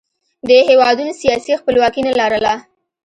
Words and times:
دې 0.47 0.59
هېوادونو 0.69 1.13
سیاسي 1.21 1.51
خپلواکي 1.61 2.01
نه 2.07 2.13
لرله 2.19 2.53